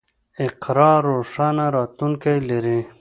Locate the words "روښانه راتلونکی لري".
1.07-2.79